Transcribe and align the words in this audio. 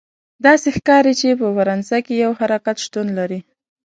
داسې 0.45 0.67
ښکاري 0.77 1.13
چې 1.19 1.29
په 1.41 1.47
فرانسه 1.57 1.97
کې 2.05 2.13
یو 2.23 2.31
حرکت 2.39 2.77
شتون 2.85 3.07
لري. 3.19 3.39